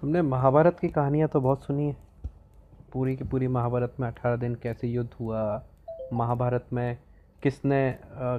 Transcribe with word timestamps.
तुमने 0.00 0.20
महाभारत 0.22 0.78
की 0.80 0.88
कहानियाँ 0.88 1.28
तो 1.28 1.40
बहुत 1.40 1.64
सुनी 1.64 1.86
है। 1.86 1.96
पूरी 2.92 3.16
की 3.16 3.24
पूरी 3.24 3.48
महाभारत 3.48 3.96
में 4.00 4.06
अठारह 4.08 4.36
दिन 4.36 4.54
कैसे 4.54 4.88
युद्ध 4.88 5.10
हुआ 5.20 5.40
महाभारत 6.12 6.66
में 6.72 6.98
किसने 7.42 7.80
अ, 7.90 7.98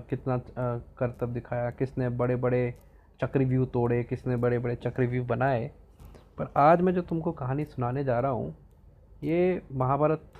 कितना 0.09 0.37
कर्तव्य 0.97 1.33
दिखाया 1.33 1.69
किसने 1.71 2.09
बड़े 2.09 2.35
बड़े 2.35 2.73
चक्रव्यूह 3.19 3.65
तोड़े 3.65 4.03
किसने 4.03 4.35
बड़े 4.35 4.59
बड़े 4.59 4.75
चक्रव्यूह 4.75 5.27
बनाए। 5.27 5.69
पर 6.37 6.51
आज 6.57 6.81
मैं 6.81 6.93
जो 6.93 7.01
तुमको 7.01 7.31
कहानी 7.31 7.65
सुनाने 7.65 8.03
जा 8.03 8.19
रहा 8.19 8.31
हूँ 8.31 8.55
ये 9.23 9.61
महाभारत 9.71 10.33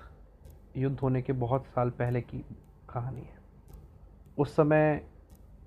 युद्ध 0.78 1.00
होने 1.00 1.22
के 1.22 1.34
बहुत 1.34 1.66
साल 1.66 1.90
पहले 1.90 2.22
की 2.22 2.46
कहानी 2.90 3.22
है। 3.22 3.40
उस 4.38 4.56
समय 4.56 5.02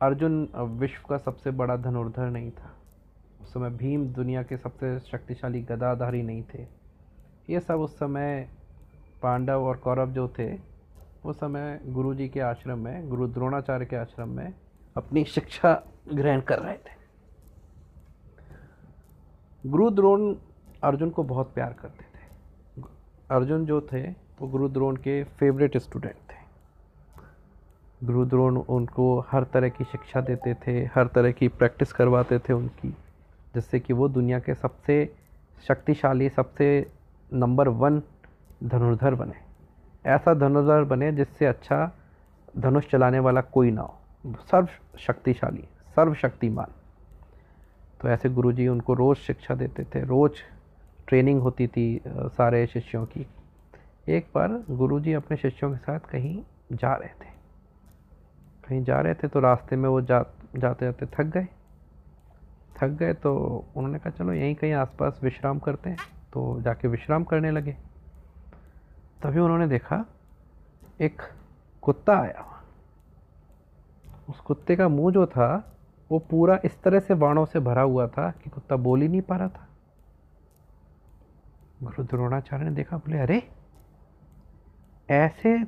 अर्जुन 0.00 0.48
विश्व 0.80 1.08
का 1.10 1.18
सबसे 1.20 1.50
बड़ा 1.52 1.76
धनुर्धर 1.78 2.30
नहीं 2.30 2.50
था। 2.50 2.73
समय 3.54 3.70
भीम 3.70 4.06
दुनिया 4.06 4.42
के 4.42 4.56
सबसे 4.56 4.98
शक्तिशाली 4.98 5.62
गदाधारी 5.62 6.22
नहीं 6.22 6.42
थे। 6.42 6.66
ये 7.50 7.60
सब 7.60 7.74
उस 7.74 7.96
समय 7.96 8.48
पांडव 9.22 9.62
और 9.62 9.76
कौरव 9.76 10.10
जो 10.10 10.28
थे, 10.28 10.58
उस 11.24 11.36
समय 11.36 11.80
गुरु 11.86 12.14
जी 12.14 12.28
के 12.28 12.40
आश्रम 12.40 12.78
में, 12.78 13.08
गुरु 13.08 13.26
द्रोणाचार्य 13.26 13.86
के 13.86 13.96
आश्रम 13.96 14.28
में 14.28 14.54
अपनी 14.96 15.24
शिक्षा 15.24 15.82
ग्रहण 16.14 16.40
कर 16.40 16.58
रहे 16.58 16.74
थे। 16.74 16.94
गुरु 19.66 19.90
द्रोण 19.90 20.34
अर्जुन 20.82 21.10
को 21.10 21.22
बहुत 21.22 21.54
प्यार 21.54 21.72
करते 21.72 22.04
थे। 22.04 22.24
अर्जुन 23.30 23.66
जो 23.66 23.80
थे, 23.80 24.10
वो 24.10 24.48
गुरु 24.48 24.68
द्रोण 24.68 24.96
के 24.96 25.24
फेवरेट 25.24 25.76
स्टूडेंट 25.76 26.14
थे। 26.14 26.34
गुरु 28.06 28.24
द्रोण 28.24 28.56
उनको 28.56 29.20
हर 29.20 29.44
तरह 29.44 29.68
की 29.68 29.84
शिक्षा 29.84 30.20
देते 30.20 30.54
थे, 30.54 30.84
हर 30.84 31.06
तरह 31.06 31.32
की 31.32 31.48
प्रैक्टिस 31.48 31.92
करवाते 31.92 32.38
थे 32.38 32.52
उनकी। 32.52 32.96
जिससे 33.54 33.80
कि 33.80 33.92
वो 33.92 34.08
दुनिया 34.08 34.38
के 34.38 34.54
सबसे 34.54 35.14
शक्तिशाली, 35.68 36.28
सबसे 36.28 36.86
नंबर 37.32 37.68
वन 37.68 38.02
धनुर्धर 38.64 39.14
बने। 39.14 39.42
ऐसा 40.06 40.34
धनुर्धर 40.34 40.84
बने 40.84 41.12
जिससे 41.12 41.46
अच्छा 41.46 41.90
धनुष 42.56 42.88
चलाने 42.90 43.18
वाला 43.18 43.40
कोई 43.40 43.70
ना 43.70 43.82
हो। 43.82 43.98
सर्व 44.42 44.68
शक्तिशाली 44.98 45.64
सर्वशक्तिमान 45.96 46.72
तो 48.00 48.08
ऐसे 48.08 48.28
गुरुजी 48.28 48.66
उनको 48.68 48.94
रोज़ 48.94 49.18
शिक्षा 49.18 49.54
देते 49.54 49.84
थे, 49.84 50.04
रोज़ 50.04 50.32
ट्रेनिंग 51.08 51.40
होती 51.40 51.66
थी 51.66 52.00
सारे 52.06 52.66
शिष्यों 52.66 53.04
की। 53.06 53.26
एक 54.08 54.26
बार 54.34 54.48
गुरुजी 54.70 55.12
अपने 55.12 55.36
शिष्यों 55.36 55.70
के 55.70 55.76
साथ 55.76 56.00
कहीं 56.10 56.42
जा 56.72 56.92
रहे 56.94 57.08
थे। 57.08 57.32
कहीं 58.68 58.82
जा 58.84 59.00
रहे 59.00 59.14
थे 59.14 59.28
तो 59.28 59.40
रास्ते 59.40 59.76
में 59.76 59.88
वो 59.88 60.00
जा 60.00 60.24
जाते 60.56 60.84
जाते 60.86 61.06
थक 61.06 61.24
गए। 61.24 61.46
थक 62.82 62.88
गए 62.88 63.14
तो 63.14 63.64
उन्होंने 63.76 63.98
कहा, 63.98 64.10
चलो, 64.10 64.32
यहीं 64.32 64.54
कहीं 64.54 64.72
आसपास 64.72 65.20
विश्राम 65.22 65.58
करते 65.58 65.90
हैं। 65.90 65.96
तो 66.32 66.60
जाके 66.60 66.88
विश्राम 66.88 67.24
करने 67.24 67.50
लगे। 67.50 67.76
तभी 69.22 69.40
उन्होंने 69.40 69.68
देखा, 69.68 70.04
एक 71.00 71.22
कुत्ता 71.82 72.18
आया। 72.18 72.62
उस 74.28 74.40
कुत्ते 74.40 74.76
का 74.76 74.88
मुँह 74.88 75.12
जो 75.12 75.26
था, 75.26 75.76
वो 76.10 76.18
पूरा 76.18 76.58
इस 76.64 76.82
तरह 76.82 77.00
से 77.00 77.14
बाणों 77.14 77.44
से 77.44 77.60
भरा 77.60 77.82
हुआ 77.82 78.06
था 78.06 78.30
कि 78.30 78.50
कुत्ता 78.50 78.76
बोल 78.76 79.02
ही 79.02 79.08
नहीं 79.08 79.22
पा 79.22 79.36
रहा 79.36 79.48
था। 79.48 79.68
गुरु 81.82 82.04
द्रोणाचार्य 82.04 82.64
ने 82.64 82.70
देखा, 82.70 82.96
बोले, 82.96 83.18
अरे, 83.18 83.48
ऐसे 85.10 85.64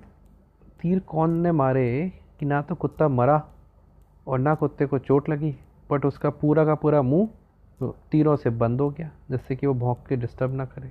तीर 0.80 1.00
कौन 1.00 1.30
ने 1.30 1.52
मारे 1.52 2.12
कि 2.40 2.46
ना 2.46 2.62
तो 2.62 2.74
कुत्ता 2.74 3.08
मरा 3.08 3.48
और 4.26 4.38
ना 4.38 4.54
कुत्ते 4.54 4.86
को 4.86 4.98
चोट 4.98 5.28
लगी? 5.28 5.58
बट 5.90 6.04
उसका 6.04 6.30
पूरा 6.30 6.64
का 6.64 6.74
पूरा 6.74 7.02
मुँह 7.02 7.92
तीरों 8.10 8.36
से 8.36 8.50
बंद 8.50 8.80
हो 8.80 8.90
गया, 8.90 9.10
जिससे 9.30 9.56
कि 9.56 9.66
वो 9.66 9.74
भौंक 9.74 10.06
के 10.08 10.16
डिस्टर्ब 10.16 10.52
ना 10.52 10.64
करे। 10.64 10.88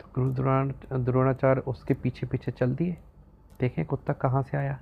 तो 0.00 0.06
गुरु 0.14 0.30
द्रोण 0.30 0.72
द्रोणाचार्य 0.94 1.60
उसके 1.60 1.94
पीछे 1.94 2.26
पीछे 2.26 2.52
चल 2.52 2.74
दिए। 2.74 2.96
देखें 3.60 3.84
कुत्ता 3.84 4.12
कहाँ 4.12 4.42
से 4.42 4.56
आया। 4.56 4.78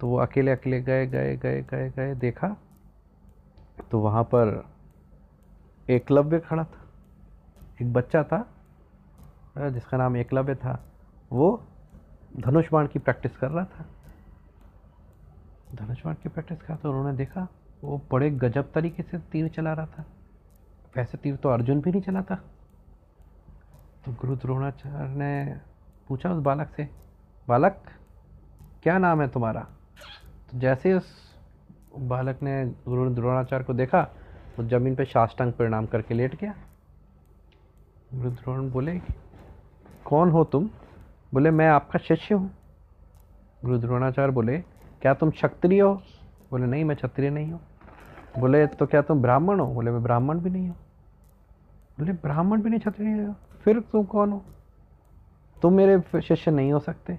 तो 0.00 0.08
वो 0.08 0.16
अकेले 0.16 0.50
अकेले 0.50 0.80
गए 0.82 1.06
गए 1.06 1.36
गए 1.36 1.62
गए 1.62 1.90
गए, 1.90 2.14
देखा। 2.14 2.56
तो 3.90 4.00
वहाँ 4.00 4.22
पर 4.24 4.64
एकलव्य 5.90 6.40
खड़ा 6.40 6.64
था। 6.64 6.82
एक 7.82 7.92
बच्चा 7.92 8.22
था 8.22 9.68
जिसका 9.70 9.96
नाम 9.96 10.16
एकलव्य 10.16 10.54
था। 10.54 10.84
वो 11.32 11.62
धनुष 12.36 12.68
बाण 12.72 12.86
की 12.86 12.98
प्रैक्टिस 12.98 13.36
कर 13.36 13.50
रहा 13.50 13.64
था। 13.64 13.84
धनुष 15.74 16.04
बाण 16.04 16.14
की 16.14 16.28
प्रैक्टिस 16.28 16.62
कर 16.62 16.76
तो 16.76 16.90
उन्होंने 16.90 17.16
देखा 17.16 17.46
वो 17.82 18.00
बड़े 18.12 18.30
गजब 18.30 18.72
तरीके 18.72 19.02
से 19.02 19.18
तीर 19.32 19.48
चला 19.48 19.72
रहा 19.72 19.86
था। 19.86 20.04
वैसे 20.96 21.18
तीर 21.18 21.36
तो 21.36 21.48
अर्जुन 21.48 21.80
भी 21.80 21.90
नहीं 21.90 22.02
चलाता 22.02 22.34
तो 24.04 24.12
गुरु 24.12 24.36
द्रोणाचार्य 24.36 25.14
ने 25.14 25.58
पूछा 26.08 26.30
उस 26.30 26.42
बालक 26.42 26.68
से, 26.76 26.88
बालक, 27.48 27.82
क्या 28.82 28.98
नाम 28.98 29.20
है 29.22 29.28
तुम्हारा? 29.28 29.60
तो 30.50 30.58
जैसे 30.58 30.92
उस 30.94 31.06
बालक 31.98 32.42
ने 32.42 32.64
गुरु 32.86 33.08
द्रोणाचार्य 33.10 33.64
को 33.64 33.74
देखा, 33.74 34.00
वो 34.00 34.62
तो 34.62 34.68
ज़मीन 34.68 34.94
पे 34.94 35.04
साष्टांग 35.04 35.52
प्रणाम 35.52 35.86
करके 35.86 36.14
लेट 36.14 36.34
गया। 36.40 36.54
गुरु 38.14 38.30
द्रोण 38.30 38.70
बोले, 38.70 38.98
कौन 40.04 40.30
हो 40.30 40.44
तुम? 40.44 40.70
बोले, 41.34 41.50
मैं 41.50 41.68
आपका 41.68 41.98
शिष्य 41.98 42.34
हूँ। 42.34 42.50
गुरु 43.64 43.78
द्रोणाचार्य 43.78 44.32
बोले, 44.32 44.58
क्या 45.02 45.14
तुम 45.14 45.30
क्षत्रिय 45.30 45.80
हो? 45.80 46.00
बोले, 46.50 46.66
नहीं, 46.66 46.84
मैं 46.84 46.96
क्षत्रिय 46.96 47.30
नहीं 47.30 47.52
हूँ। 47.52 47.60
बोले 48.38 48.66
तो 48.66 48.86
क्या 48.86 49.02
तुम 49.02 49.22
ब्राह्मण 49.22 49.60
हो? 49.60 49.66
बोले, 49.66 49.90
मैं 49.90 50.02
ब्राह्मण 50.02 50.38
भी 50.38 50.50
नहीं 50.50 50.68
हूँ। 50.68 50.76
बोले, 51.98 52.12
ब्राह्मण 52.12 52.62
भी 52.62 52.70
नहीं, 52.70 52.80
क्षत्रिय 52.80 53.24
हो? 53.24 53.34
फिर 53.64 53.80
तुम 53.80 54.04
कौन 54.04 54.32
हो? 54.32 54.42
तुम 55.62 55.72
मेरे 55.72 56.20
शिष्य 56.20 56.50
नहीं 56.50 56.72
हो 56.72 56.78
सकते। 56.78 57.18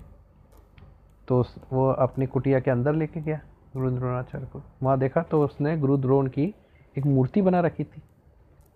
तो 1.27 1.45
वो 1.73 1.89
अपनी 1.89 2.25
कुटिया 2.25 2.59
के 2.59 2.71
अंदर 2.71 2.93
लेके 2.93 3.21
गया 3.21 3.39
गुरु 3.73 3.91
द्रोणाचार्य 3.91 4.45
को। 4.45 4.61
वहाँ 4.83 4.99
देखा 4.99 5.21
तो 5.21 5.43
उसने 5.45 5.77
गुरु 5.77 5.97
द्रोण 5.97 6.27
की 6.27 6.55
एक 6.97 7.05
मूर्ति 7.05 7.41
बना 7.41 7.59
रखी 7.59 7.83
थी। 7.83 8.01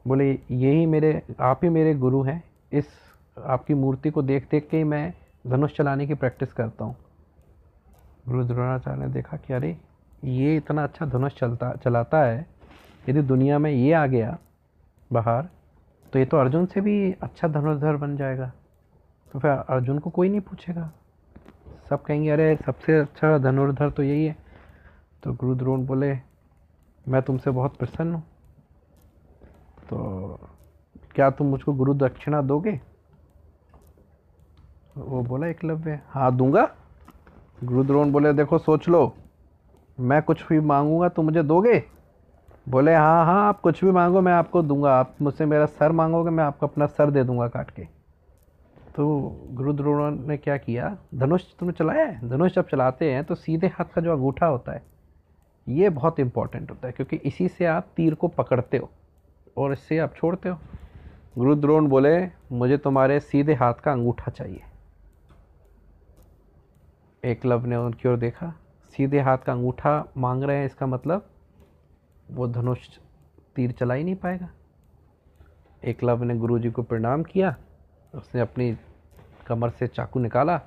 बोले 0.08 0.40
यही 0.52 0.86
मेरे, 0.86 1.22
आप 1.40 1.60
ही 1.64 1.70
मेरे 1.70 1.94
गुरु 1.96 2.22
हैं। 2.24 2.44
इस, 2.72 2.86
आपकी 3.46 3.74
मूर्ति 3.74 4.10
को 4.10 4.22
देख 4.22 4.48
देख 4.52 4.68
के 4.70 4.78
ही 4.78 4.84
मैं 4.84 5.14
धनुष 5.48 5.76
चलाने 5.78 6.08
की 6.08 6.14
प्रैक्टिस 6.14 6.54
करता 6.54 6.86
हूँ। 6.86 6.96
गुरु 8.28 8.44
द्रोणाचार्य 8.44 9.00
ने 9.00 9.08
देखा 9.08 9.38
कि 9.38 9.54
अरे 9.54 9.78
ये 10.24 10.58
इतना 10.58 10.84
अच्छा 10.84 11.06
धनुष 11.06 11.34
चलता, 11.34 11.74
चलाता 11.74 12.24
है, 12.24 12.48
यदि 13.10 13.22
दुनिया 13.22 13.60
में 13.60 13.72
ये 13.72 13.94
आ 13.94 14.06
गया, 14.06 14.38
बाहर 15.14 15.50
तो 16.14 16.20
ये 16.20 16.26
तो 16.26 16.38
अर्जुन 16.38 16.66
से 16.66 16.82
भी 16.82 17.14
अच्छा 17.14 17.48
धनुर्धर 17.48 17.96
बन 17.96 18.18
जाएगा। 18.18 18.52
तो 19.32 19.40
फिर 19.40 19.52
अर्जुन 19.52 20.00
को 20.00 20.10
कोई 20.10 20.30
नहीं 20.30 20.42
पूछेगा। 20.42 20.92
सब 21.90 22.02
कहेंगे, 22.02 22.30
अरे, 22.30 22.58
सबसे 22.66 23.00
अच्छा 23.00 23.38
धनुर्धर 23.38 23.90
तो 23.90 24.04
यही 24.04 24.26
है। 24.26 24.36
तो 25.24 25.34
गुरु 25.34 25.56
द्रोण 25.56 25.86
बोले, 25.86 26.18
मैं 27.08 27.22
तुमसे 27.22 27.52
बहुत 27.52 27.78
प्रसन्न 27.78 28.14
हूँ। 28.14 28.24
तो 29.90 30.28
क्या 31.16 31.30
तुम 31.30 31.48
मुझको 31.48 31.74
गुरु 31.74 31.94
दक्षिणा 31.94 32.42
दोगे? 32.42 32.82
वो 34.98 35.22
बोला, 35.22 35.48
एकलव्य। 35.48 36.02
हाँ 36.08 36.36
दूँगा। 36.36 36.76
गुरु 37.64 37.84
द्रोण 37.84 38.12
बोले, 38.12 38.34
देखो, 38.34 38.58
सोच 38.58 38.90
लो। 38.90 39.16
मैं 40.02 40.22
कुछ 40.22 40.44
भी 40.48 40.60
मांगूँगा 40.60 41.10
तो 41.10 41.22
मुझे 41.22 41.44
दोगे? 41.44 41.82
बोले 42.70 42.94
हाँ 42.94 43.26
हाँ 43.26 43.48
आप 43.48 43.60
कुछ 43.62 43.84
भी 43.86 43.92
मांगो, 43.92 44.22
मैं 44.22 44.34
आपको 44.34 44.62
दूँगा। 44.64 44.94
आप 44.94 45.16
मुझसे 45.22 45.46
मेरा 45.46 45.66
सर 45.66 45.92
मांगोगे, 45.92 46.30
मैं 46.30 46.44
आपको 46.44 46.68
अपना 46.68 46.86
सर 46.88 47.12
दे 47.12 47.24
दूँगा 47.24 47.48
काट 47.48 47.72
के। 47.72 47.84
तो 48.96 49.08
गुरु 49.52 49.74
द्रोण 49.74 50.18
ने 50.28 50.38
क्या 50.38 50.58
किया? 50.58 50.96
धनुष 51.16 51.44
तुमने 51.60 51.74
चलाया 51.74 52.06
है? 52.06 52.30
धनुष 52.30 52.54
जब 52.54 52.68
चलाते 52.68 53.12
हैं 53.12 53.24
तो 53.24 53.36
सीधे 53.36 53.68
हाथ 53.68 53.94
का 53.96 54.02
जो 54.02 54.12
अंगूठा 54.12 54.46
होता 54.46 54.72
है, 54.72 54.84
ये 55.68 55.90
बहुत 55.90 56.20
इंपॉर्टेंट 56.20 56.70
होता 56.72 56.88
है, 56.88 56.94
क्योंकि 56.94 57.16
इसी 57.18 57.48
से 57.48 57.66
आप 57.66 57.88
तीर 57.96 58.16
को 58.16 58.28
पकड़ते 58.28 58.78
हो 58.78 58.90
और 59.58 59.74
इससे 59.74 59.98
आप 59.98 60.16
छोड़ते 60.16 60.50
हो। 60.50 60.58
गुरु 61.38 61.56
द्रोण 61.56 61.88
बोले, 61.88 62.18
मुझे 62.52 62.78
तुम्हारे 62.78 63.20
सीधे 63.20 63.54
हाथ 63.54 63.74
का 63.74 63.92
अंगूठा 63.92 64.32
चाहिए। 64.32 64.62
एकलव 67.24 67.66
ने 67.66 67.76
उनकी 67.76 68.10
ओर 68.10 68.18
देखा। 68.18 68.54
सीधे 68.94 69.20
हाथ 69.20 69.38
का 69.38 69.54
अंगूठा 69.54 69.94
मांग 70.18 70.44
रहे 70.44 70.58
हैं, 70.58 70.66
इसका 70.66 70.86
मतलब 70.86 71.30
वो 72.32 72.48
धनुष 72.48 72.88
तीर 73.56 73.72
चला 73.72 73.94
ही 73.94 74.04
नहीं 74.04 74.16
पाएगा। 74.16 74.50
एकलव 75.84 76.24
ने 76.24 76.36
गुरुजी 76.36 76.72
को 76.72 76.84
प्रणाम 76.84 77.24
किया, 77.24 77.56
उसने 78.14 78.42
अपनी 78.42 78.76
कमर 79.48 79.70
से 79.70 79.88
चाकू 79.88 80.20
निकाला, 80.20 80.58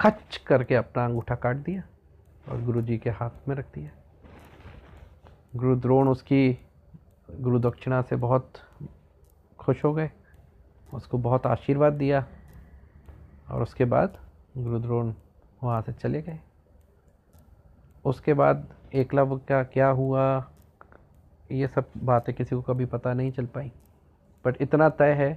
खच 0.00 0.36
करके 0.46 0.74
अपना 0.74 1.04
अंगूठा 1.04 1.34
काट 1.34 1.56
दिया 1.56 1.82
और 2.48 2.62
गुरुजी 2.64 2.98
के 2.98 3.10
हाथ 3.10 3.48
में 3.48 3.54
रख 3.56 3.72
दिया। 3.74 3.90
गुरु 5.56 5.76
द्रोण 5.76 6.08
उसकी 6.08 6.58
गुरु 7.28 7.58
दक्षिणा 7.60 8.00
से 8.02 8.16
बहुत 8.16 8.52
खुश 9.58 9.84
हो 9.84 9.92
गए, 9.94 10.10
उसको 10.92 11.18
बहुत 11.18 11.46
आशीर्वाद 11.46 11.92
दिया 11.92 12.24
और 13.50 13.62
उसके 13.62 13.84
बाद 13.84 14.16
गुरु 14.56 14.78
द्रोण 14.78 15.12
वहाँ 15.62 15.82
से 15.82 15.92
चले 15.92 16.22
गए। 16.22 16.40
उसके 18.04 18.34
बाद 18.34 18.66
एकलव्य 18.94 19.40
का 19.48 19.62
क्या 19.64 19.88
हुआ? 19.88 20.24
ये 21.50 21.66
सब 21.68 21.90
बातें 21.98 22.34
किसी 22.34 22.54
को 22.56 22.62
कभी 22.62 22.84
पता 22.86 23.12
नहीं 23.14 23.32
चल 23.32 23.46
पाई। 23.46 23.70
बट 24.44 24.60
इतना 24.62 24.88
तय 24.90 25.12
है 25.12 25.32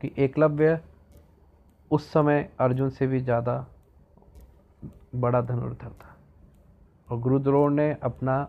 कि 0.00 0.12
एकलव्य 0.18 0.80
उस 1.90 2.06
समय 2.12 2.48
अर्जुन 2.60 2.90
से 2.90 3.06
भी 3.06 3.20
ज़्यादा 3.20 3.66
बड़ा 5.14 5.40
धनुर्धर 5.40 5.90
था। 5.90 6.16
और 7.08 7.18
गुरु 7.18 7.38
द्रोण 7.38 7.74
ने 7.74 7.92
अपना 8.02 8.48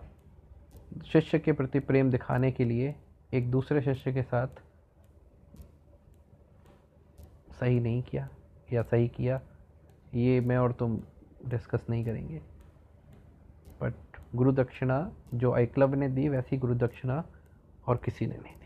शिष्य 1.06 1.40
के 1.40 1.52
प्रति 1.52 1.80
प्रेम 1.80 2.10
दिखाने 2.12 2.52
के 2.52 2.66
लिए 2.66 2.94
एक 3.34 3.50
दूसरे 3.52 3.82
शिष्य 3.82 4.14
के 4.14 4.22
साथ 4.24 4.62
सही 7.60 7.80
नहीं 7.80 8.02
किया 8.02 8.28
या 8.74 8.82
सही 8.82 9.08
किया। 9.08 9.40
ये 10.16 10.40
मैं 10.42 10.58
और 10.58 10.72
तुम 10.72 11.00
डिस्कस 11.46 11.86
नहीं 11.90 12.06
करेंगे। 12.06 12.42
बट 13.82 13.94
गुरु 14.36 14.52
दक्षिणा 14.52 15.12
जो 15.34 15.56
क्लब 15.66 15.96
ने 15.96 16.10
दी 16.10 16.30
वैसी 16.30 16.58
गुरु 16.58 16.76
दक्षिणा 16.76 17.24
और 17.88 17.98
किसी 17.98 18.28
ने 18.28 18.36
नहीं। 18.36 18.61